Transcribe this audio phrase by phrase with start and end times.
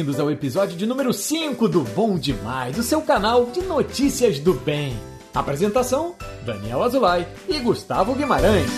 [0.00, 4.54] bem-vindos ao episódio de número 5 do Bom Demais, o seu canal de notícias do
[4.54, 4.98] bem.
[5.34, 8.70] Apresentação: Daniel Azulay e Gustavo Guimarães.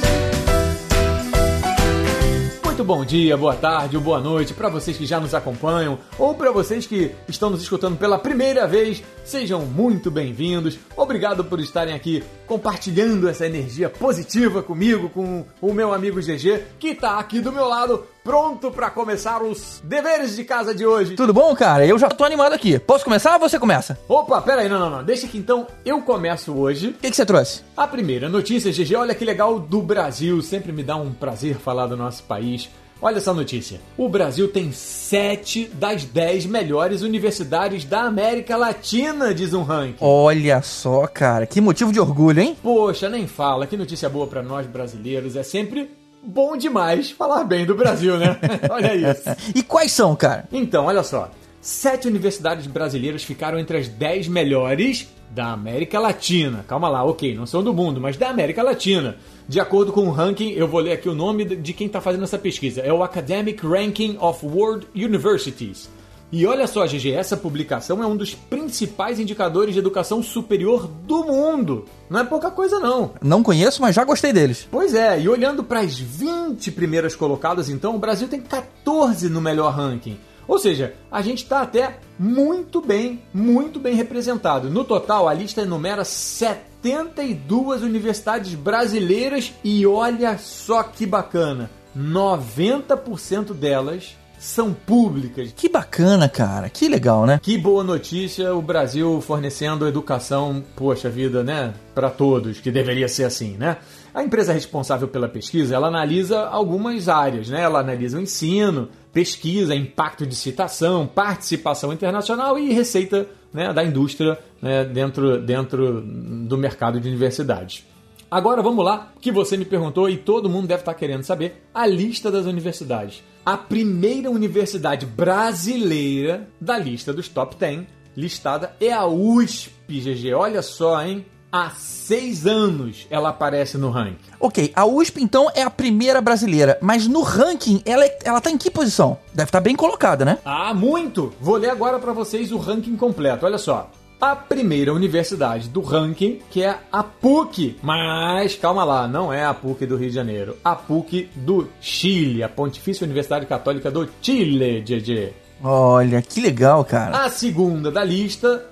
[2.65, 6.35] Muito bom dia, boa tarde ou boa noite para vocês que já nos acompanham ou
[6.35, 9.01] para vocês que estão nos escutando pela primeira vez.
[9.25, 10.77] Sejam muito bem-vindos.
[10.97, 16.89] Obrigado por estarem aqui compartilhando essa energia positiva comigo, com o meu amigo GG, que
[16.89, 21.15] está aqui do meu lado, pronto para começar os deveres de casa de hoje.
[21.15, 21.87] Tudo bom, cara?
[21.87, 22.79] Eu já tô animado aqui.
[22.79, 23.99] Posso começar ou você começa?
[24.09, 25.05] Opa, pera aí, não, não, não.
[25.05, 26.89] Deixa que então eu começo hoje.
[26.89, 27.63] O que, que você trouxe?
[27.77, 30.41] A primeira notícia, GG, olha que legal do Brasil.
[30.43, 32.69] Sempre me dá um prazer falar do nosso país.
[33.05, 33.81] Olha essa notícia.
[33.99, 39.97] O Brasil tem sete das dez melhores universidades da América Latina, diz um ranking.
[40.01, 42.57] Olha só, cara, que motivo de orgulho, hein?
[42.63, 43.67] Poxa, nem fala.
[43.67, 45.35] Que notícia boa para nós brasileiros.
[45.35, 45.91] É sempre
[46.23, 48.39] bom demais falar bem do Brasil, né?
[48.71, 49.23] olha isso.
[49.55, 50.47] e quais são, cara?
[50.53, 51.31] Então, olha só.
[51.61, 56.65] Sete universidades brasileiras ficaram entre as dez melhores da América Latina.
[56.69, 59.17] Calma lá, ok, não são do mundo, mas da América Latina.
[59.49, 62.25] De acordo com o ranking, eu vou ler aqui o nome de quem está fazendo
[62.25, 62.81] essa pesquisa.
[62.83, 65.89] É o Academic Ranking of World Universities.
[66.33, 71.25] E olha só, GG, essa publicação é um dos principais indicadores de educação superior do
[71.25, 71.85] mundo.
[72.09, 73.11] Não é pouca coisa, não.
[73.21, 74.67] Não conheço, mas já gostei deles.
[74.71, 79.43] Pois é, e olhando para as 20 primeiras colocadas, então, o Brasil tem 14 no
[79.43, 80.19] melhor ranking.
[80.49, 84.71] Ou seja, a gente está até muito bem, muito bem representado.
[84.71, 94.17] No total, a lista enumera 72 universidades brasileiras e olha só que bacana, 90% delas
[94.43, 95.53] são públicas.
[95.57, 96.69] Que bacana, cara.
[96.69, 97.39] Que legal, né?
[97.41, 101.73] Que boa notícia o Brasil fornecendo educação, poxa vida, né?
[101.95, 103.77] Para todos, que deveria ser assim, né?
[104.13, 107.61] A empresa responsável pela pesquisa, ela analisa algumas áreas, né?
[107.63, 114.37] Ela analisa o ensino, pesquisa, impacto de citação, participação internacional e receita né, da indústria
[114.61, 117.87] né, dentro, dentro do mercado de universidades.
[118.29, 121.87] Agora vamos lá, que você me perguntou e todo mundo deve estar querendo saber a
[121.87, 123.23] lista das universidades.
[123.45, 127.87] A primeira universidade brasileira da lista dos top 10
[128.17, 130.33] listada é a USP, GG.
[130.33, 131.27] Olha só, hein?
[131.51, 134.31] Há seis anos ela aparece no ranking.
[134.39, 138.49] Ok, a USP então é a primeira brasileira, mas no ranking ela, é, ela tá
[138.49, 139.19] em que posição?
[139.35, 140.39] Deve estar tá bem colocada, né?
[140.45, 141.35] Ah, muito!
[141.41, 143.45] Vou ler agora para vocês o ranking completo.
[143.45, 143.91] Olha só
[144.23, 147.77] a primeira universidade do ranking, que é a PUC.
[147.83, 152.41] Mas calma lá, não é a PUC do Rio de Janeiro, a PUC do Chile,
[152.41, 155.33] a Pontifícia Universidade Católica do Chile, GG.
[155.61, 157.25] Olha, que legal, cara.
[157.25, 158.65] A segunda da lista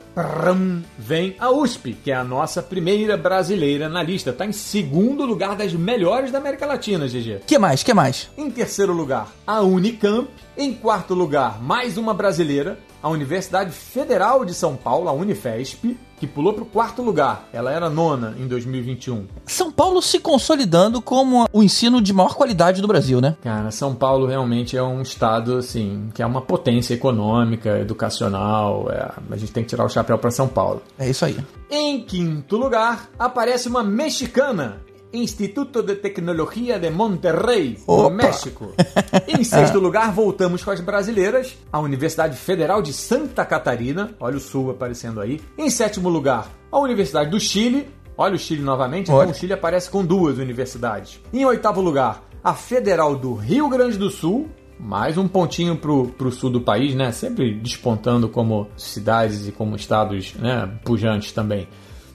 [0.97, 4.31] vem a USP, que é a nossa primeira brasileira na lista.
[4.31, 7.41] Está em segundo lugar das melhores da América Latina, GG.
[7.45, 7.83] Que mais?
[7.83, 8.31] Que mais?
[8.39, 10.29] Em terceiro lugar, a Unicamp.
[10.57, 16.27] Em quarto lugar, mais uma brasileira, a Universidade Federal de São Paulo, a Unifesp, que
[16.27, 17.49] pulou para o quarto lugar.
[17.51, 19.27] Ela era nona em 2021.
[19.47, 23.37] São Paulo se consolidando como o ensino de maior qualidade do Brasil, né?
[23.43, 28.91] Cara, São Paulo realmente é um estado, assim, que é uma potência econômica, educacional.
[28.91, 30.83] É, a gente tem que tirar o chapéu para São Paulo.
[30.99, 31.39] É isso aí.
[31.71, 34.83] Em quinto lugar, aparece uma mexicana,
[35.13, 38.03] Instituto de Tecnologia de Monterrey, Opa.
[38.05, 38.73] no México.
[39.27, 44.41] Em sexto lugar, voltamos com as brasileiras, a Universidade Federal de Santa Catarina, olha o
[44.41, 45.41] Sul aparecendo aí.
[45.59, 49.91] Em sétimo lugar, a Universidade do Chile, olha o Chile novamente, então o Chile aparece
[49.91, 51.21] com duas universidades.
[51.33, 54.49] Em oitavo lugar, a Federal do Rio Grande do Sul,
[54.79, 57.13] mais um pontinho pro, pro sul do país, né?
[57.13, 61.69] Sempre despontando como cidades e como estados né, pujantes também.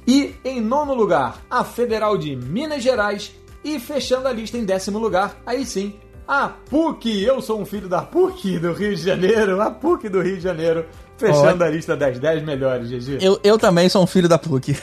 [0.08, 3.32] E em nono lugar, a Federal de Minas Gerais.
[3.64, 5.96] E fechando a lista em décimo lugar, aí sim,
[6.28, 7.24] a PUC.
[7.24, 10.44] Eu sou um filho da PUC do Rio de Janeiro, a PUC do Rio de
[10.44, 10.86] Janeiro.
[11.18, 13.20] Fechando a lista das 10 melhores, GG.
[13.22, 14.76] Eu, eu também sou um filho da PUC.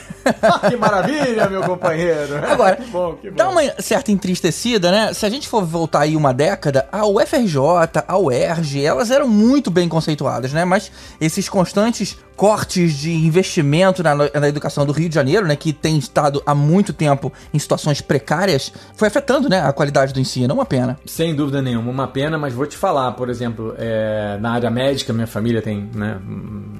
[0.67, 2.37] que maravilha, meu companheiro.
[2.49, 3.35] Agora, que bom, que bom.
[3.35, 5.13] dá uma certa entristecida, né?
[5.13, 7.59] Se a gente for voltar aí uma década, a UFRJ,
[8.07, 10.65] a UERJ, elas eram muito bem conceituadas, né?
[10.65, 15.55] Mas esses constantes cortes de investimento na, na educação do Rio de Janeiro, né?
[15.55, 19.61] Que tem estado há muito tempo em situações precárias, foi afetando, né?
[19.61, 20.51] A qualidade do ensino.
[20.51, 20.99] É uma pena.
[21.05, 25.13] Sem dúvida nenhuma, uma pena, mas vou te falar, por exemplo, é, na área médica,
[25.13, 26.19] minha família tem, né?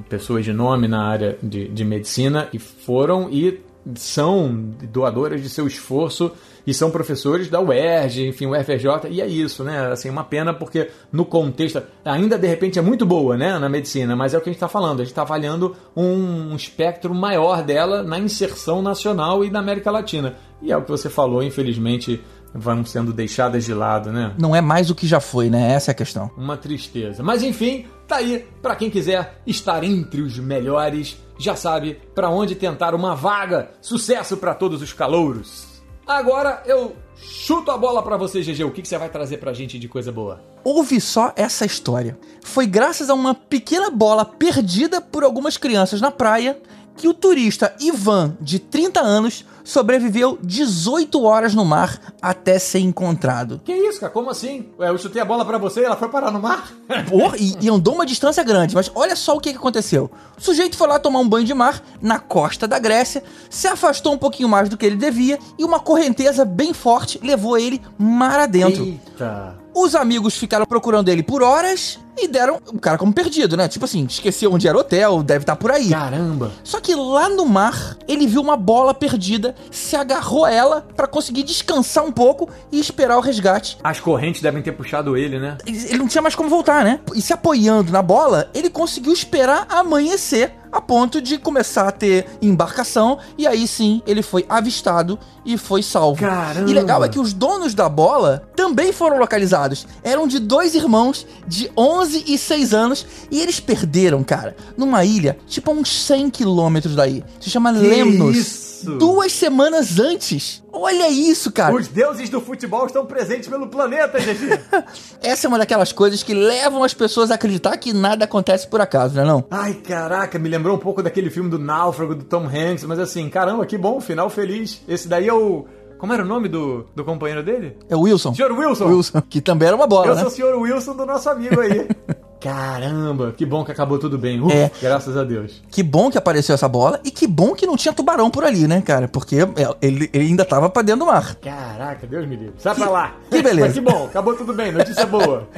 [0.09, 3.61] pessoas de nome na área de, de medicina e foram e
[3.95, 6.31] são doadoras de seu esforço
[6.65, 9.91] e são professores da UERJ, enfim, UFRJ, e é isso, né?
[9.91, 14.15] Assim, uma pena porque no contexto, ainda de repente é muito boa, né, na medicina,
[14.15, 17.63] mas é o que a gente está falando, a gente está avaliando um espectro maior
[17.63, 20.36] dela na inserção nacional e na América Latina.
[20.62, 24.33] E é o que você falou, infelizmente, vão sendo deixadas de lado, né?
[24.38, 25.73] Não é mais o que já foi, né?
[25.73, 26.31] Essa é a questão.
[26.38, 27.23] Uma tristeza.
[27.23, 32.55] Mas enfim, tá aí para quem quiser estar entre os melhores, já sabe para onde
[32.55, 33.71] tentar uma vaga.
[33.81, 35.73] Sucesso para todos os calouros.
[36.05, 38.63] Agora eu chuto a bola para você, GG.
[38.65, 40.41] O que, que você vai trazer pra gente de coisa boa?
[40.63, 42.17] Ouve só essa história.
[42.44, 46.57] Foi graças a uma pequena bola perdida por algumas crianças na praia
[46.95, 53.61] que o turista Ivan, de 30 anos, sobreviveu 18 horas no mar até ser encontrado.
[53.63, 54.11] Que isso, cara?
[54.11, 54.67] Como assim?
[54.77, 56.71] Ué, eu chutei a bola para você e ela foi parar no mar?
[57.09, 60.11] Porra, e, e, andou uma distância grande, mas olha só o que, que aconteceu.
[60.37, 64.13] O sujeito foi lá tomar um banho de mar na costa da Grécia, se afastou
[64.13, 68.39] um pouquinho mais do que ele devia e uma correnteza bem forte levou ele mar
[68.39, 68.83] adentro.
[68.83, 69.62] Eita.
[69.75, 73.67] Os amigos ficaram procurando ele por horas e deram o cara como perdido, né?
[73.67, 75.89] Tipo assim, esqueceu onde era o hotel, deve estar tá por aí.
[75.89, 76.51] Caramba!
[76.63, 81.07] Só que lá no mar, ele viu uma bola perdida, se agarrou a ela para
[81.07, 83.77] conseguir descansar um pouco e esperar o resgate.
[83.83, 85.57] As correntes devem ter puxado ele, né?
[85.65, 86.99] Ele não tinha mais como voltar, né?
[87.15, 92.25] E se apoiando na bola, ele conseguiu esperar amanhecer a ponto de começar a ter
[92.41, 96.19] embarcação e aí sim ele foi avistado e foi salvo.
[96.19, 96.69] Caramba.
[96.69, 99.85] E legal é que os donos da bola também foram localizados.
[100.03, 105.37] Eram de dois irmãos de 11 e 6 anos e eles perderam, cara, numa ilha,
[105.47, 107.23] tipo a uns 100 quilômetros daí.
[107.39, 108.35] Se chama Que Lemnos.
[108.35, 108.91] isso?
[108.97, 110.62] Duas semanas antes.
[110.75, 111.75] Olha isso, cara.
[111.75, 114.59] Os deuses do futebol estão presentes pelo planeta, GG.
[115.21, 118.81] Essa é uma daquelas coisas que levam as pessoas a acreditar que nada acontece por
[118.81, 119.45] acaso, não é não?
[119.51, 123.29] Ai, caraca, me lembrou um pouco daquele filme do Náufrago, do Tom Hanks, mas assim,
[123.29, 124.81] caramba, que bom, final feliz.
[124.87, 125.65] Esse daí é o...
[125.99, 127.77] Como era o nome do, do companheiro dele?
[127.87, 128.33] É o Wilson.
[128.33, 128.87] Senhor Wilson.
[128.87, 130.21] Wilson, que também era uma bola, Eu né?
[130.21, 131.87] sou o senhor Wilson do nosso amigo aí.
[132.43, 134.41] Caramba, que bom que acabou tudo bem.
[134.41, 134.69] Uf, É.
[134.81, 135.63] Graças a Deus.
[135.71, 138.67] Que bom que apareceu essa bola e que bom que não tinha tubarão por ali,
[138.67, 139.07] né, cara?
[139.07, 139.47] Porque é,
[139.81, 141.35] ele, ele ainda tava pra dentro do mar.
[141.35, 142.53] Caraca, Deus me livre.
[142.57, 143.15] Sai pra lá.
[143.31, 143.61] que beleza.
[143.67, 145.47] Mas que bom, acabou tudo bem, notícia boa.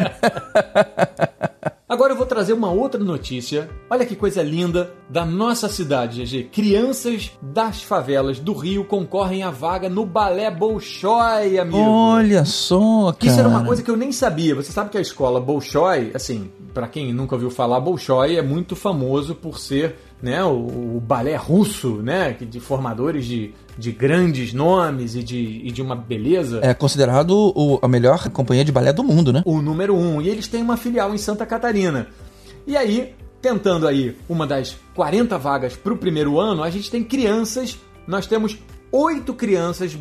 [1.87, 3.69] Agora eu vou trazer uma outra notícia.
[3.89, 6.49] Olha que coisa linda da nossa cidade, GG.
[6.51, 11.77] Crianças das favelas do Rio concorrem à vaga no Balé Bolshoi, amigo.
[11.79, 13.31] Olha só, cara.
[13.31, 14.55] Isso era uma coisa que eu nem sabia.
[14.55, 18.75] Você sabe que a escola Bolshoi, assim, pra quem nunca ouviu falar, Bolshoi é muito
[18.75, 25.15] famoso por ser, né, o, o balé russo, né, de formadores de, de grandes nomes
[25.15, 26.59] e de, e de uma beleza.
[26.61, 29.41] É considerado o- a melhor companhia de balé do mundo, né?
[29.45, 30.21] O número um.
[30.21, 32.07] E eles têm uma filial em Santa Catarina.
[32.67, 37.79] E aí, tentando aí uma das 40 vagas pro primeiro ano, a gente tem crianças.
[38.05, 38.57] Nós temos
[38.91, 39.97] oito crianças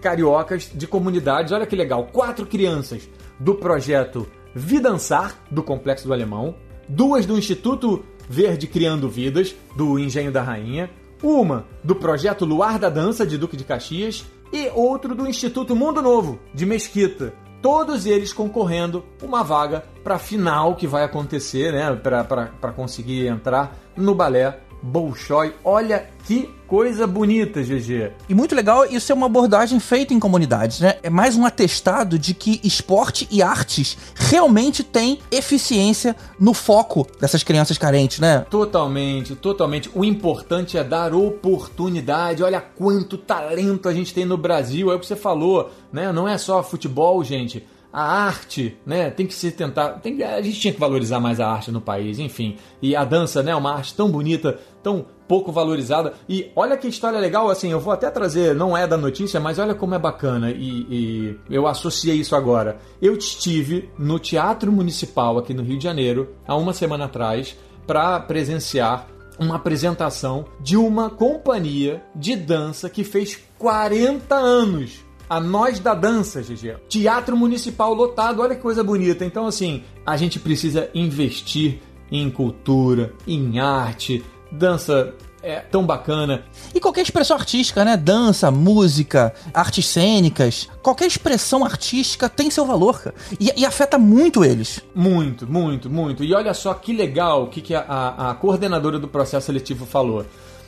[0.00, 1.52] cariocas de comunidades.
[1.52, 2.08] Olha que legal.
[2.12, 3.08] Quatro crianças
[3.38, 4.26] do projeto
[4.58, 6.54] Vidançar, do Complexo do Alemão.
[6.88, 10.88] Duas do Instituto Verde Criando Vidas, do Engenho da Rainha.
[11.22, 14.24] Uma do projeto Luar da Dança, de Duque de Caxias.
[14.50, 20.18] E outro do Instituto Mundo Novo, de Mesquita todos eles concorrendo uma vaga para a
[20.20, 21.96] final que vai acontecer, né?
[21.96, 25.54] Para conseguir entrar no balé Bolshoi.
[25.64, 28.10] Olha que coisa bonita, GG.
[28.28, 30.96] E muito legal isso é uma abordagem feita em comunidades, né?
[31.02, 37.42] É mais um atestado de que esporte e artes realmente têm eficiência no foco dessas
[37.42, 38.44] crianças carentes, né?
[38.50, 39.90] Totalmente, totalmente.
[39.94, 42.42] O importante é dar oportunidade.
[42.42, 44.90] Olha quanto talento a gente tem no Brasil.
[44.90, 46.12] É o que você falou, né?
[46.12, 47.64] Não é só futebol, gente.
[47.96, 49.08] A arte, né?
[49.08, 50.00] Tem que se tentar.
[50.00, 52.58] Tem, a gente tinha que valorizar mais a arte no país, enfim.
[52.82, 53.56] E a dança, né?
[53.56, 56.12] Uma arte tão bonita, tão pouco valorizada.
[56.28, 57.72] E olha que história legal, assim.
[57.72, 60.50] Eu vou até trazer, não é da notícia, mas olha como é bacana.
[60.50, 62.76] E, e eu associei isso agora.
[63.00, 68.20] Eu estive no Teatro Municipal aqui no Rio de Janeiro, há uma semana atrás, para
[68.20, 69.06] presenciar
[69.38, 75.05] uma apresentação de uma companhia de dança que fez 40 anos.
[75.28, 76.76] A Nós da Dança, GG.
[76.88, 79.24] Teatro Municipal lotado, olha que coisa bonita.
[79.24, 81.80] Então, assim, a gente precisa investir
[82.10, 84.24] em cultura, em arte.
[84.50, 85.14] Dança
[85.46, 86.44] é tão bacana.
[86.74, 87.96] E qualquer expressão artística, né?
[87.96, 93.14] Dança, música, artes cênicas, qualquer expressão artística tem seu valor, cara.
[93.38, 94.80] E, e afeta muito eles.
[94.94, 96.24] Muito, muito, muito.
[96.24, 99.86] E olha só que legal o que, que a, a, a coordenadora do processo seletivo
[99.86, 100.24] falou.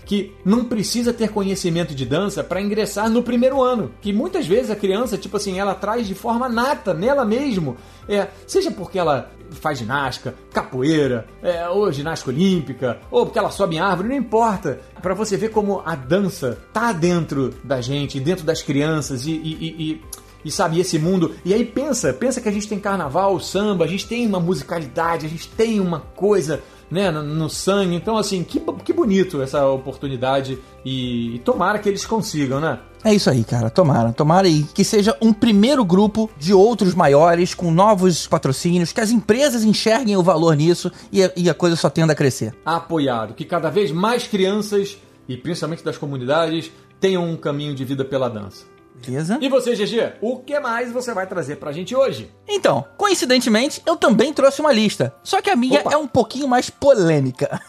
[0.08, 3.92] Que não precisa ter conhecimento de dança para ingressar no primeiro ano.
[4.00, 7.76] Que muitas vezes a criança, tipo assim, ela traz de forma nata, nela mesmo.
[8.08, 13.76] É, seja porque ela faz ginástica, capoeira, é, ou ginástica olímpica, ou porque ela sobe
[13.76, 14.80] em árvore, não importa.
[15.00, 19.52] Para você ver como a dança tá dentro da gente, dentro das crianças e, e,
[19.60, 20.02] e, e
[20.44, 21.34] e sabe, esse mundo.
[21.44, 25.26] E aí pensa, pensa que a gente tem carnaval, samba, a gente tem uma musicalidade,
[25.26, 27.94] a gente tem uma coisa né, no, no sangue.
[27.94, 32.78] Então, assim, que, que bonito essa oportunidade e, e tomara que eles consigam, né?
[33.04, 33.70] É isso aí, cara.
[33.70, 39.00] Tomara, tomara e que seja um primeiro grupo de outros maiores, com novos patrocínios, que
[39.00, 42.54] as empresas enxerguem o valor nisso e a, e a coisa só tenda a crescer.
[42.64, 43.34] Apoiado.
[43.34, 48.28] Que cada vez mais crianças, e principalmente das comunidades, tenham um caminho de vida pela
[48.28, 48.64] dança.
[49.06, 49.38] Beleza?
[49.40, 52.30] E você, GG, o que mais você vai trazer pra gente hoje?
[52.46, 55.14] Então, coincidentemente, eu também trouxe uma lista.
[55.22, 55.94] Só que a minha Opa.
[55.94, 57.60] é um pouquinho mais polêmica.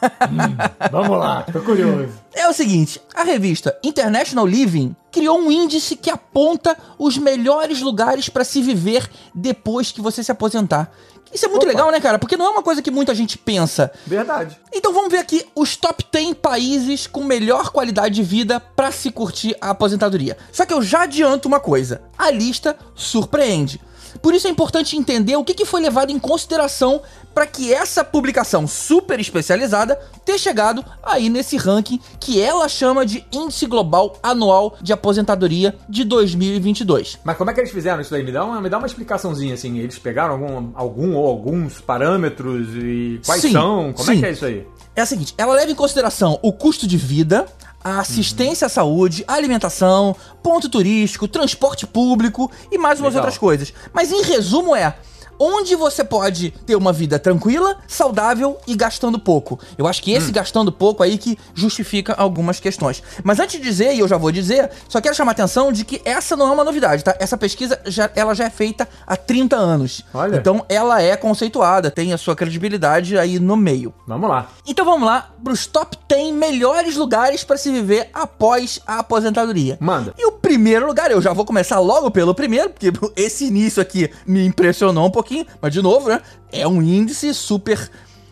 [0.92, 2.10] Vamos lá, tô curioso.
[2.34, 8.30] É o seguinte, a revista International Living criou um índice que aponta os melhores lugares
[8.30, 10.92] para se viver depois que você se aposentar.
[11.34, 11.72] Isso é muito Opa.
[11.72, 12.18] legal, né, cara?
[12.18, 13.92] Porque não é uma coisa que muita gente pensa.
[14.06, 14.58] Verdade.
[14.74, 19.12] Então vamos ver aqui os top 10 países com melhor qualidade de vida para se
[19.12, 20.38] curtir a aposentadoria.
[20.52, 23.80] Só que eu já adianto uma coisa: a lista surpreende.
[24.22, 27.02] Por isso é importante entender o que que foi levado em consideração
[27.34, 33.26] para que essa publicação super especializada ter chegado aí nesse ranking que ela chama de
[33.32, 37.20] Índice Global Anual de Aposentadoria de 2022.
[37.24, 38.24] Mas como é que eles fizeram isso daí?
[38.24, 39.78] Me dá uma, me dá uma explicaçãozinha, assim.
[39.78, 43.94] Eles pegaram algum, algum ou alguns parâmetros e quais Sim, são?
[43.94, 44.20] Como é sim.
[44.20, 44.68] que é isso aí?
[44.96, 47.46] É a seguinte, ela leva em consideração o custo de vida,
[47.90, 53.26] a assistência à saúde, alimentação, ponto turístico, transporte público e mais umas Legal.
[53.26, 53.74] outras coisas.
[53.94, 54.96] Mas em resumo é
[55.40, 59.60] onde você pode ter uma vida tranquila, saudável e gastando pouco.
[59.78, 63.02] Eu acho que esse gastando pouco aí que justifica algumas questões.
[63.24, 65.86] Mas antes de dizer, e eu já vou dizer, só quero chamar a atenção de
[65.86, 67.16] que essa não é uma novidade, tá?
[67.20, 70.04] Essa pesquisa já, ela já é feita há 30 anos.
[70.14, 70.38] Olha.
[70.38, 73.94] Então ela é conceituada, tem a sua credibilidade aí no meio.
[74.06, 74.50] Vamos lá.
[74.68, 79.78] Então vamos lá para os top 10 melhores lugares para se viver após a aposentadoria.
[79.80, 80.14] Manda.
[80.18, 84.10] E o primeiro lugar, eu já vou começar logo pelo primeiro, porque esse início aqui
[84.26, 85.29] me impressionou um pouquinho,
[85.62, 86.22] mas de novo, né?
[86.52, 87.90] É um índice super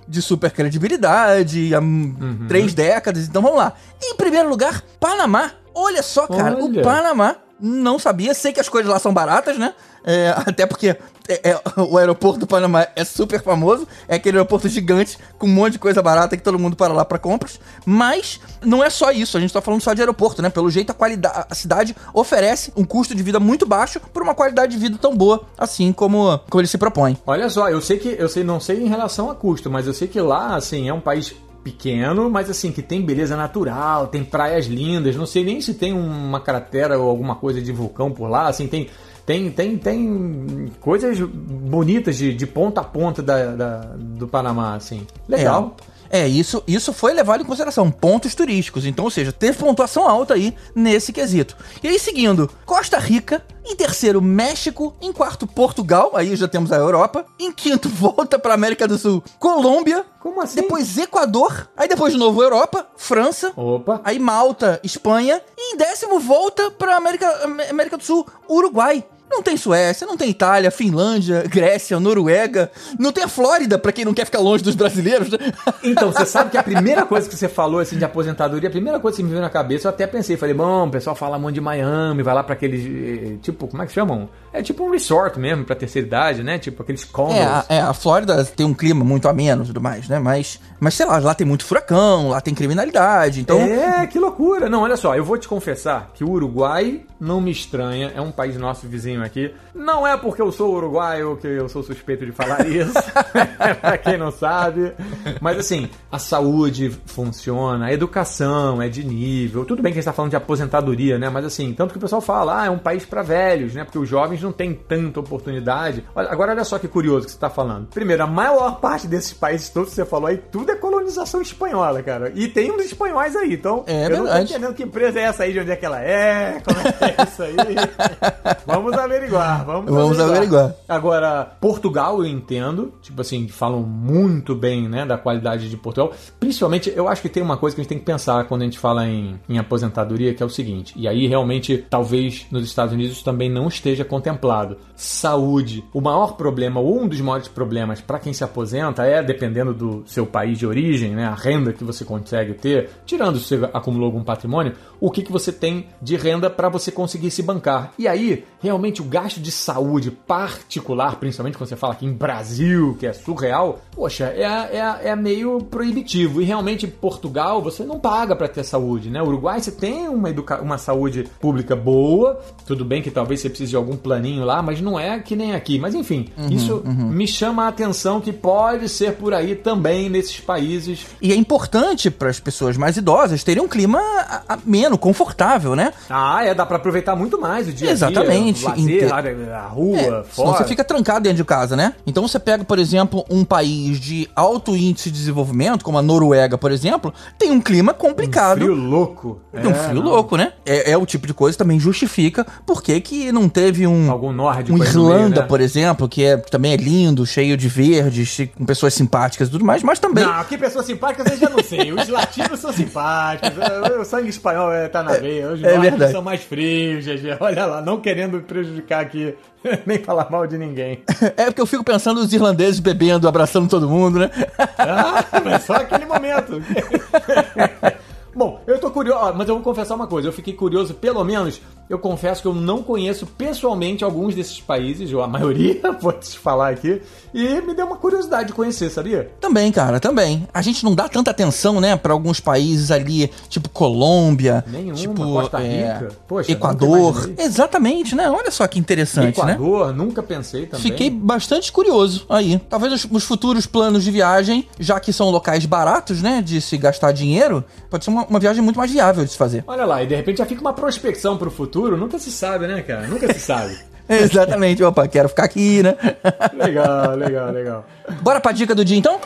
[0.08, 3.74] de super credibilidade, há hum, três décadas, então vamos lá.
[4.02, 5.52] Em primeiro lugar, Panamá.
[5.76, 6.80] Olha só, cara, Olha.
[6.80, 9.74] o Panamá não sabia, sei que as coisas lá são baratas, né?
[10.04, 10.96] É, até porque
[11.28, 15.50] é- é- o aeroporto do Panamá é super famoso, é aquele aeroporto gigante com um
[15.54, 17.60] monte de coisa barata que todo mundo para lá para compras.
[17.86, 20.50] Mas não é só isso, a gente tá falando só de aeroporto, né?
[20.50, 24.34] Pelo jeito a qualidade, a cidade oferece um custo de vida muito baixo por uma
[24.36, 27.18] qualidade de vida tão boa, assim como, como ele se propõe.
[27.26, 29.94] Olha só, eu sei que eu sei, não sei em relação a custo, mas eu
[29.94, 31.36] sei que lá, assim, é um país
[31.72, 35.92] pequeno, mas assim, que tem beleza natural, tem praias lindas, não sei nem se tem
[35.94, 38.88] uma cratera ou alguma coisa de vulcão por lá, assim, tem.
[39.26, 45.06] Tem, tem, tem coisas bonitas de, de ponta a ponta da, da- do Panamá, assim.
[45.28, 45.76] Legal.
[46.10, 48.86] É, isso, isso foi levado em consideração, pontos turísticos.
[48.86, 51.56] Então, ou seja, teve pontuação alta aí nesse quesito.
[51.84, 56.78] E aí, seguindo, Costa Rica, em terceiro, México, em quarto, Portugal, aí já temos a
[56.78, 60.62] Europa, em quinto, volta pra América do Sul, Colômbia, Como assim?
[60.62, 64.00] depois Equador, aí depois de novo Europa, França, Opa.
[64.04, 67.28] aí Malta, Espanha, e em décimo volta pra América,
[67.70, 69.04] América do Sul, Uruguai.
[69.30, 74.06] Não tem Suécia, não tem Itália, Finlândia, Grécia, Noruega, não tem a Flórida, pra quem
[74.06, 75.30] não quer ficar longe dos brasileiros.
[75.30, 75.38] né?
[75.84, 79.00] Então, você sabe que a primeira coisa que você falou assim de aposentadoria, a primeira
[79.00, 81.56] coisa que me veio na cabeça, eu até pensei, falei, bom, o pessoal fala muito
[81.56, 84.30] de Miami, vai lá pra aqueles, eh, tipo, como é que chamam?
[84.54, 86.58] É tipo um resort mesmo, pra terceira idade, né?
[86.58, 87.36] Tipo aqueles condos.
[87.36, 90.20] É, a, é, a Flórida tem um clima muito ameno e tudo mais, né?
[90.20, 93.60] Mas, mas sei lá, lá tem muito furacão, lá tem criminalidade, então...
[93.60, 94.70] É, que loucura.
[94.70, 98.32] Não, olha só, eu vou te confessar que o Uruguai não me estranha, é um
[98.32, 99.54] país nosso vizinho aqui.
[99.74, 102.94] Não é porque eu sou uruguaio que eu sou suspeito de falar isso,
[103.82, 104.94] pra quem não sabe.
[105.42, 109.66] Mas assim, a saúde funciona, a educação é de nível.
[109.66, 111.30] Tudo bem que a gente tá falando de aposentadoria, né?
[111.30, 113.84] Mas assim, tanto que o pessoal fala, ah, é um país pra velhos, né?
[113.84, 116.04] Porque os jovens não têm tanta oportunidade.
[116.16, 117.88] Agora olha só que curioso que você tá falando.
[117.88, 120.76] Primeiro, a maior parte desses países todos que você falou aí, tudo é
[121.08, 122.32] colonização espanhola, cara.
[122.36, 124.52] E tem uns espanhóis aí, então É eu não tô verdade.
[124.52, 127.04] entendendo que empresa é essa aí, de onde é que ela é, como é que
[127.06, 127.56] é isso aí.
[128.66, 130.74] vamos averiguar, vamos, Vamos averiguar.
[130.88, 136.14] Agora, Portugal eu entendo, tipo assim, falam muito bem, né, da qualidade de Portugal.
[136.40, 138.66] Principalmente, eu acho que tem uma coisa que a gente tem que pensar quando a
[138.66, 142.94] gente fala em, em aposentadoria, que é o seguinte, e aí realmente, talvez nos Estados
[142.94, 144.78] Unidos também não esteja contemplado.
[144.96, 145.84] Saúde.
[145.94, 150.04] O maior problema, ou um dos maiores problemas para quem se aposenta é, dependendo do
[150.06, 154.08] seu país de origem, né, a renda que você consegue ter, tirando se você acumulou
[154.08, 157.94] algum patrimônio, o que, que você tem de renda para você conseguir se bancar.
[157.98, 162.96] E aí, realmente, o gasto de saúde particular, principalmente quando você fala aqui em Brasil,
[163.00, 166.42] que é surreal, poxa, é, é, é meio proibitivo.
[166.42, 169.22] E realmente, Portugal, você não paga para ter saúde, né?
[169.22, 173.72] Uruguai, você tem uma, educa uma saúde pública boa, tudo bem que talvez você precise
[173.72, 175.78] de algum planinho lá, mas não é que nem aqui.
[175.80, 180.87] Mas enfim, isso me chama a atenção que pode ser por aí também nesses países
[181.22, 184.00] E é importante para as pessoas mais idosas terem um clima
[184.48, 185.94] ameno, confortável, né?
[186.10, 188.68] Ah, é, dá para aproveitar muito mais o dia Exatamente.
[188.68, 190.58] a dia, lazer, a rua, é, fora.
[190.58, 191.94] você fica trancado dentro de casa, né?
[192.06, 196.58] Então você pega, por exemplo, um país de alto índice de desenvolvimento, como a Noruega,
[196.58, 198.58] por exemplo, tem um clima complicado.
[198.58, 199.40] Um frio louco.
[199.52, 200.12] Tem um é, frio não.
[200.12, 200.54] louco, né?
[200.66, 204.12] É, é, o tipo de coisa que também justifica por que que não teve um...
[204.12, 205.42] Algum nórdico Um Irlanda, meio, né?
[205.42, 209.66] por exemplo, que é, também é lindo, cheio de verdes, com pessoas simpáticas e tudo
[209.66, 210.24] mais, mas também...
[210.24, 211.92] Não, que pessoas simpáticas eu já não sei.
[211.92, 213.58] Os latinos são simpáticos,
[214.00, 215.52] o sangue espanhol é, tá na é, veia.
[215.52, 217.38] Os é são mais frios, GG.
[217.40, 219.36] Olha lá, não querendo prejudicar aqui,
[219.86, 221.02] nem falar mal de ninguém.
[221.36, 224.30] É porque eu fico pensando os irlandeses bebendo, abraçando todo mundo, né?
[224.78, 226.62] Ah, mas só aquele momento.
[228.36, 231.60] Bom, eu tô curioso, mas eu vou confessar uma coisa, eu fiquei curioso, pelo menos,
[231.90, 236.38] eu confesso que eu não conheço pessoalmente alguns desses países, ou a maioria, vou te
[236.38, 237.02] falar aqui,
[237.34, 239.32] e me deu uma curiosidade de conhecer, sabia?
[239.40, 240.48] Também, cara, também.
[240.54, 245.16] A gente não dá tanta atenção, né, para alguns países ali, tipo Colômbia, Nenhuma, tipo
[245.16, 247.32] Costa Rica, é, Poxa, Equador.
[247.38, 248.30] Exatamente, né?
[248.30, 249.54] Olha só que interessante, Equador, né?
[249.54, 250.82] Equador, nunca pensei também.
[250.82, 252.60] Fiquei bastante curioso aí.
[252.70, 256.78] Talvez os, os futuros planos de viagem, já que são locais baratos, né, de se
[256.78, 259.64] gastar dinheiro, pode ser uma, uma viagem muito mais viável de se fazer.
[259.68, 262.82] Olha lá, e de repente já fica uma prospecção pro futuro, nunca se sabe, né,
[262.82, 263.08] cara?
[263.08, 263.78] Nunca se sabe.
[264.10, 265.96] Exatamente, opa, quero ficar aqui, né?
[266.56, 267.86] legal, legal, legal.
[268.22, 269.20] Bora pra dica do dia então?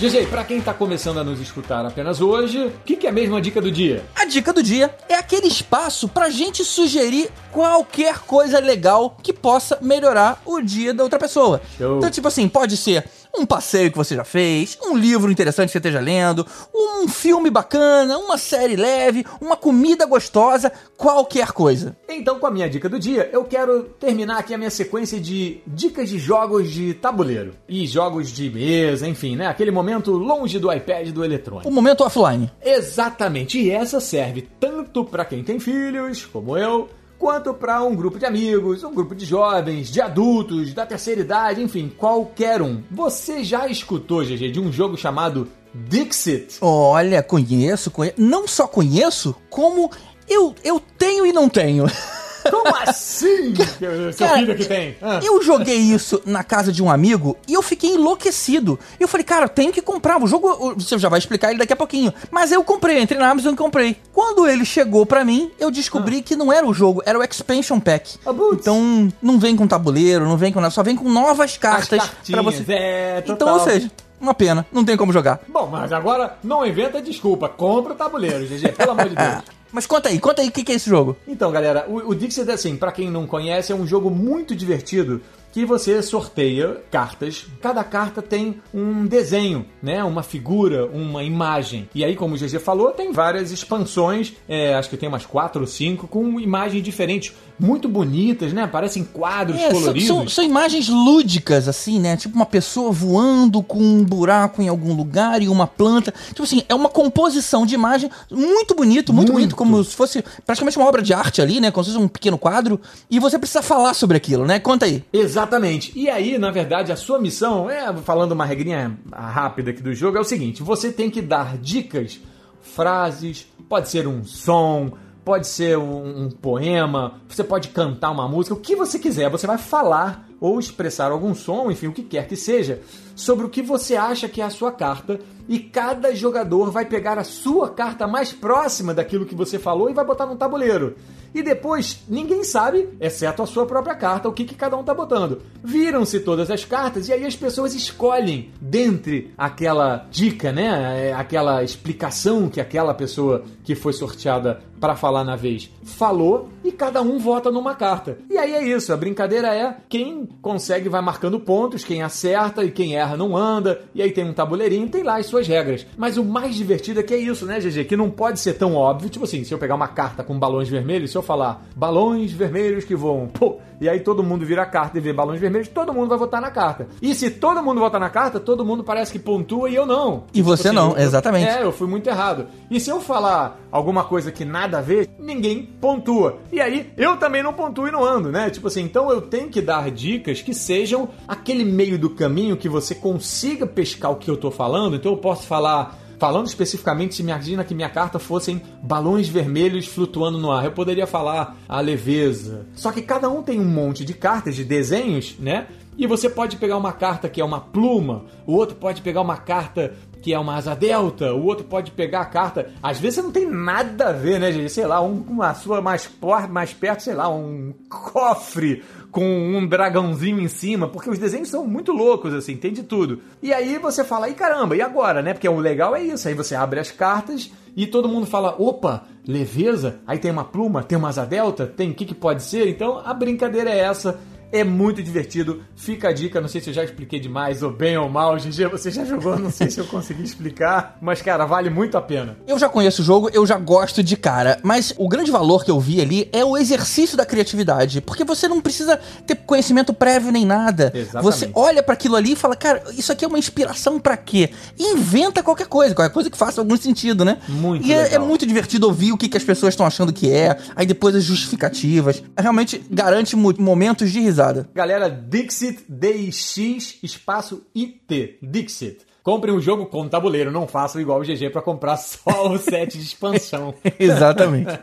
[0.00, 3.34] GG, para quem tá começando a nos escutar apenas hoje, o que, que é mesmo
[3.34, 4.04] a dica do dia?
[4.14, 9.76] A dica do dia é aquele espaço pra gente sugerir qualquer coisa legal que possa
[9.82, 11.60] melhorar o dia da outra pessoa.
[11.76, 11.98] Show.
[11.98, 13.06] Então, tipo assim, pode ser
[13.38, 17.50] um passeio que você já fez, um livro interessante que você esteja lendo, um filme
[17.50, 21.96] bacana, uma série leve, uma comida gostosa, qualquer coisa.
[22.08, 25.60] Então, com a minha dica do dia, eu quero terminar aqui a minha sequência de
[25.66, 29.46] dicas de jogos de tabuleiro e jogos de mesa, enfim, né?
[29.46, 31.68] Aquele momento longe do iPad do eletrônico.
[31.68, 32.50] O momento offline.
[32.64, 33.58] Exatamente.
[33.58, 38.24] E essa serve tanto para quem tem filhos, como eu, quanto para um grupo de
[38.24, 42.82] amigos, um grupo de jovens, de adultos, da terceira idade, enfim, qualquer um.
[42.90, 46.58] Você já escutou, GG, de um jogo chamado Dixit?
[46.60, 48.14] Olha, conheço, conheço.
[48.18, 49.90] Não só conheço, como
[50.28, 51.86] eu, eu tenho e não tenho.
[52.50, 53.54] Como assim?
[54.12, 54.96] Seu cara, filho que tem?
[55.00, 55.20] Ah.
[55.22, 58.78] Eu joguei isso na casa de um amigo e eu fiquei enlouquecido.
[58.98, 60.22] E eu falei, cara, eu tenho que comprar.
[60.22, 62.12] O jogo, você já vai explicar ele daqui a pouquinho.
[62.30, 63.96] Mas eu comprei, entrei na Amazon e comprei.
[64.12, 66.22] Quando ele chegou pra mim, eu descobri ah.
[66.22, 68.18] que não era o jogo, era o Expansion Pack.
[68.26, 72.10] Ah, então, não vem com tabuleiro, não vem com nada, só vem com novas cartas
[72.30, 72.64] para você.
[72.68, 73.34] É, total.
[73.34, 75.40] Então, ou seja, uma pena, não tem como jogar.
[75.48, 79.42] Bom, mas agora não inventa desculpa, compra o tabuleiro, GG, pelo amor de Deus.
[79.72, 81.16] Mas conta aí, conta aí o que, que, é esse jogo.
[81.26, 85.20] Então, galera, o, o Dixit, assim, para quem não conhece, é um jogo muito divertido
[85.52, 87.46] que você sorteia cartas.
[87.60, 90.02] Cada carta tem um desenho, né?
[90.04, 91.88] Uma figura, uma imagem.
[91.94, 95.62] E aí, como o GG falou, tem várias expansões, é, acho que tem umas quatro
[95.62, 98.66] ou cinco, com imagens diferentes, muito bonitas, né?
[98.66, 100.06] Parecem quadros é, coloridos.
[100.06, 102.16] São, são, imagens lúdicas, assim, né?
[102.16, 106.12] Tipo uma pessoa voando com um buraco em algum lugar e uma planta.
[106.28, 109.32] Tipo assim, é uma composição de imagem muito bonito, muito, muito.
[109.32, 111.70] bonito, como se fosse praticamente uma obra de arte ali, né?
[111.70, 112.80] Como se fosse um pequeno quadro.
[113.10, 114.58] E você precisa falar sobre aquilo, né?
[114.58, 115.04] Conta aí.
[115.12, 115.92] Exatamente Exatamente.
[115.94, 120.16] E aí, na verdade, a sua missão, é falando uma regrinha rápida aqui do jogo,
[120.16, 122.20] é o seguinte: você tem que dar dicas,
[122.60, 124.92] frases, pode ser um som,
[125.28, 129.46] pode ser um, um poema, você pode cantar uma música, o que você quiser, você
[129.46, 132.80] vai falar ou expressar algum som, enfim, o que quer que seja,
[133.14, 137.18] sobre o que você acha que é a sua carta, e cada jogador vai pegar
[137.18, 140.96] a sua carta mais próxima daquilo que você falou e vai botar no tabuleiro.
[141.34, 144.94] E depois, ninguém sabe, exceto a sua própria carta, o que, que cada um tá
[144.94, 145.42] botando.
[145.62, 151.08] Viram-se todas as cartas e aí as pessoas escolhem dentre aquela dica, né?
[151.08, 156.70] É, aquela explicação que aquela pessoa que foi sorteada para falar na vez falou e
[156.72, 158.18] cada um vota numa carta.
[158.30, 162.70] E aí é isso, a brincadeira é quem consegue vai marcando pontos, quem acerta e
[162.70, 165.86] quem erra não anda, e aí tem um tabuleirinho, tem lá as suas regras.
[165.96, 167.84] Mas o mais divertido é que é isso, né, GG?
[167.84, 170.68] Que não pode ser tão óbvio, tipo assim, se eu pegar uma carta com balões
[170.68, 174.66] vermelhos, se eu falar balões vermelhos que voam, pô, e aí todo mundo vira a
[174.66, 176.88] carta e vê balões vermelhos, todo mundo vai votar na carta.
[177.00, 180.24] E se todo mundo votar na carta, todo mundo parece que pontua e eu não.
[180.32, 181.48] E você tipo assim, não, eu, exatamente.
[181.48, 182.46] É, eu fui muito errado.
[182.70, 186.38] E se eu falar alguma coisa que nada a ver, ninguém pontua.
[186.50, 188.50] E aí eu também não pontuo e não ando, né?
[188.50, 192.68] Tipo assim, então eu tenho que dar dicas que sejam aquele meio do caminho que
[192.68, 194.96] você consiga pescar o que eu tô falando.
[194.96, 200.36] Então eu posso falar Falando especificamente, se imagina que minha carta fossem balões vermelhos flutuando
[200.36, 200.64] no ar.
[200.64, 202.66] Eu poderia falar a leveza.
[202.74, 205.68] Só que cada um tem um monte de cartas, de desenhos, né?
[205.96, 209.36] E você pode pegar uma carta que é uma pluma, o outro pode pegar uma
[209.36, 212.70] carta que é uma asa delta, o outro pode pegar a carta.
[212.82, 214.70] Às vezes você não tem nada a ver, né, gente?
[214.70, 219.66] Sei lá, um, uma sua mais, por, mais perto, sei lá, um cofre com um
[219.66, 223.20] dragãozinho em cima, porque os desenhos são muito loucos, assim, tem de tudo.
[223.42, 225.32] E aí você fala, e caramba, e agora, né?
[225.32, 229.04] Porque o legal é isso, aí você abre as cartas e todo mundo fala, opa,
[229.26, 232.68] leveza, aí tem uma pluma, tem uma asa delta, tem o que, que pode ser?
[232.68, 234.18] Então a brincadeira é essa
[234.50, 235.62] é muito divertido.
[235.76, 238.36] Fica a dica, não sei se eu já expliquei demais, ou bem ou mal.
[238.36, 240.96] GG, você já jogou, não sei se eu consegui explicar.
[241.00, 242.36] Mas, cara, vale muito a pena.
[242.46, 244.58] Eu já conheço o jogo, eu já gosto de cara.
[244.62, 248.00] Mas o grande valor que eu vi ali é o exercício da criatividade.
[248.00, 250.92] Porque você não precisa ter conhecimento prévio nem nada.
[250.94, 251.24] Exatamente.
[251.24, 254.50] Você olha para aquilo ali e fala, cara, isso aqui é uma inspiração para quê?
[254.78, 257.38] E inventa qualquer coisa, qualquer coisa que faça algum sentido, né?
[257.48, 260.30] Muito E é, é, muito divertido ouvir o que, que as pessoas estão achando que
[260.32, 260.56] é.
[260.74, 262.22] Aí depois as justificativas.
[262.36, 264.68] Realmente garante momentos de risada risada.
[264.74, 268.38] Galera, Dixit DX espaço IT.
[268.40, 268.98] Dixit.
[269.22, 272.96] Compre um jogo com tabuleiro, não façam igual o GG para comprar só o set
[272.96, 273.74] de expansão.
[273.98, 274.78] Exatamente.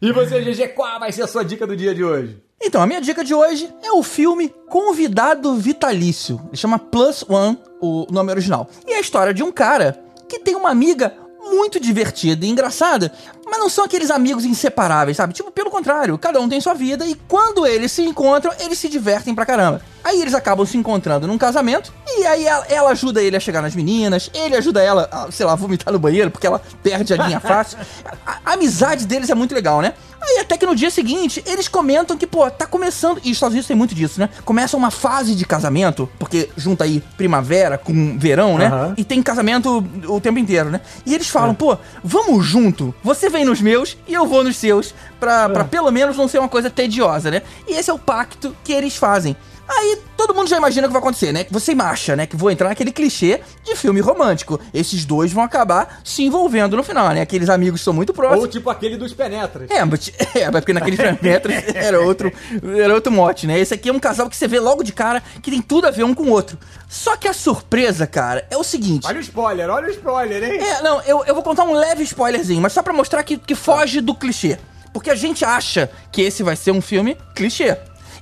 [0.00, 2.40] e você, GG, qual vai ser a sua dica do dia de hoje?
[2.62, 6.40] Então, a minha dica de hoje é o filme Convidado Vitalício.
[6.48, 8.68] Ele chama Plus One, o nome original.
[8.86, 11.14] E é a história de um cara que tem uma amiga
[11.60, 13.12] muito divertida e engraçada,
[13.44, 15.34] mas não são aqueles amigos inseparáveis, sabe?
[15.34, 18.88] Tipo, pelo contrário, cada um tem sua vida e quando eles se encontram, eles se
[18.88, 19.82] divertem pra caramba.
[20.02, 23.62] Aí eles acabam se encontrando num casamento e aí ela, ela ajuda ele a chegar
[23.62, 27.16] nas meninas, ele ajuda ela a, sei lá, vomitar no banheiro porque ela perde a
[27.16, 27.78] linha fácil.
[28.26, 29.94] A, a amizade deles é muito legal, né?
[30.20, 33.18] Aí até que no dia seguinte, eles comentam que, pô, tá começando.
[33.24, 34.28] E os Estados Unidos tem muito disso, né?
[34.44, 38.70] Começa uma fase de casamento, porque junta aí primavera com verão, né?
[38.70, 38.94] Uhum.
[38.98, 40.82] E tem casamento o tempo inteiro, né?
[41.06, 41.54] E eles falam, é.
[41.54, 42.94] pô, vamos junto.
[43.02, 44.94] Você vem nos meus e eu vou nos seus.
[45.18, 45.48] Pra, é.
[45.48, 47.42] pra pelo menos não ser uma coisa tediosa, né?
[47.66, 49.34] E esse é o pacto que eles fazem.
[49.70, 51.44] Aí todo mundo já imagina o que vai acontecer, né?
[51.44, 52.26] Que você marcha, né?
[52.26, 54.60] Que vou entrar naquele clichê de filme romântico.
[54.74, 57.20] Esses dois vão acabar se envolvendo no final, né?
[57.20, 58.42] Aqueles amigos são muito próximos.
[58.42, 59.70] Ou tipo aquele dos penetras.
[59.70, 62.32] É, mas, é, porque naqueles penetras era outro,
[62.76, 63.60] era outro mote, né?
[63.60, 65.90] Esse aqui é um casal que você vê logo de cara que tem tudo a
[65.90, 66.58] ver um com o outro.
[66.88, 69.06] Só que a surpresa, cara, é o seguinte.
[69.06, 70.58] Olha o spoiler, olha o spoiler, hein?
[70.60, 73.54] É, não, eu, eu vou contar um leve spoilerzinho, mas só pra mostrar que, que
[73.54, 74.58] foge do clichê.
[74.92, 77.76] Porque a gente acha que esse vai ser um filme clichê.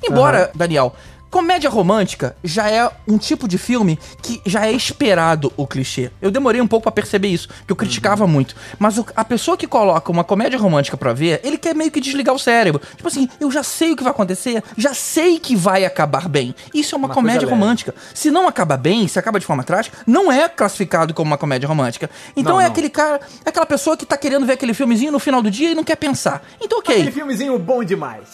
[0.07, 0.59] Embora, uhum.
[0.59, 0.95] Daniel,
[1.31, 6.11] Comédia romântica já é um tipo de filme que já é esperado o clichê.
[6.23, 8.31] Eu demorei um pouco para perceber isso, que eu criticava uhum.
[8.31, 8.57] muito.
[8.79, 12.01] Mas o, a pessoa que coloca uma comédia romântica para ver, ele quer meio que
[12.01, 12.81] desligar o cérebro.
[12.97, 16.55] Tipo assim, eu já sei o que vai acontecer, já sei que vai acabar bem.
[16.73, 17.95] Isso é uma, uma comédia romântica.
[18.15, 21.69] Se não acaba bem, se acaba de forma trágica, não é classificado como uma comédia
[21.69, 22.09] romântica.
[22.35, 22.71] Então não, é não.
[22.71, 25.71] aquele cara, é aquela pessoa que tá querendo ver aquele filmezinho no final do dia
[25.71, 26.43] e não quer pensar.
[26.61, 26.95] Então, ok.
[26.95, 28.25] Aquele filmezinho bom demais.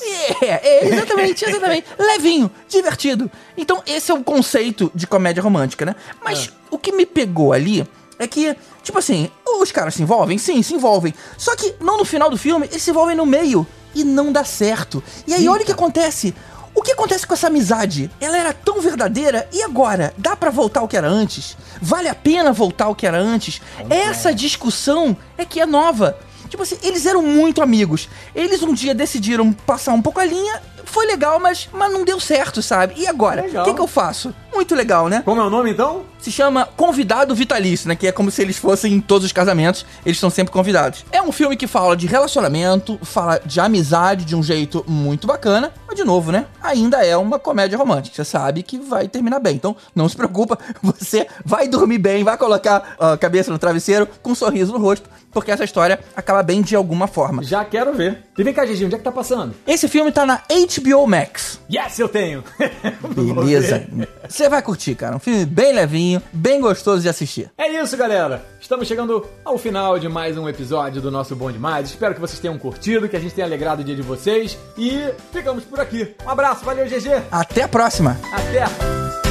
[0.41, 1.87] É, é exatamente, exatamente.
[1.99, 2.51] Levinho,
[2.85, 3.31] divertido.
[3.57, 5.97] Então, esse é o conceito de comédia romântica, né?
[6.23, 6.51] Mas é.
[6.71, 7.87] o que me pegou ali
[8.19, 10.39] é que, tipo assim, os caras se envolvem?
[10.39, 11.15] Sim, se envolvem.
[11.37, 14.45] Só que não no final do filme, eles se envolvem no meio e não dá
[14.45, 15.03] certo.
[15.27, 15.53] E aí, Eita.
[15.53, 16.35] olha o que acontece.
[16.75, 18.11] O que acontece com essa amizade?
[18.21, 20.13] Ela era tão verdadeira e agora?
[20.19, 21.57] Dá para voltar ao que era antes?
[21.81, 23.63] Vale a pena voltar ao que era antes?
[23.89, 26.19] Essa discussão é que é nova.
[26.55, 28.09] Tipo assim, eles eram muito amigos.
[28.33, 32.21] Eles um dia decidiram passar um pouco a linha foi legal, mas, mas não deu
[32.21, 32.95] certo, sabe?
[32.97, 33.43] E agora?
[33.43, 34.33] O que, que eu faço?
[34.55, 35.23] Muito legal, né?
[35.25, 36.05] Como é o nome então?
[36.21, 37.97] Se chama Convidado Vitalício, né?
[37.97, 41.05] Que é como se eles fossem em todos os casamentos, eles são sempre convidados.
[41.11, 45.73] É um filme que fala de relacionamento, fala de amizade de um jeito muito bacana,
[45.87, 46.47] mas de novo, né?
[46.63, 48.15] Ainda é uma comédia romântica.
[48.15, 49.57] Você sabe que vai terminar bem.
[49.57, 54.31] Então não se preocupa, você vai dormir bem, vai colocar a cabeça no travesseiro com
[54.31, 57.43] um sorriso no rosto, porque essa história acaba bem de alguma forma.
[57.43, 58.23] Já quero ver.
[58.39, 59.55] E vem cá, Gigi, onde é que tá passando?
[59.67, 61.61] Esse filme tá na HBO Max.
[61.71, 62.45] Yes, eu tenho!
[63.15, 63.87] Beleza.
[64.29, 65.17] Você vai curtir, cara.
[65.17, 67.51] Um filme bem levinho, bem gostoso de assistir.
[67.59, 68.45] É isso, galera.
[68.61, 71.91] Estamos chegando ao final de mais um episódio do nosso Bom Demais.
[71.91, 74.57] Espero que vocês tenham curtido, que a gente tenha alegrado o dia de vocês.
[74.79, 76.15] E ficamos por aqui.
[76.25, 77.25] Um abraço, valeu, GG.
[77.31, 78.17] Até a próxima.
[78.33, 79.24] Até.